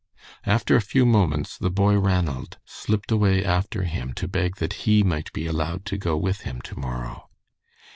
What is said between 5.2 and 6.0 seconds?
be allowed to